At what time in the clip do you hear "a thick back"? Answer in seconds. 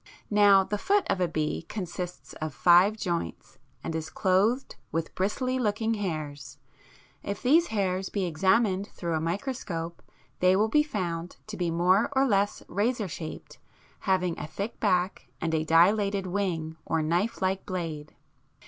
14.39-15.27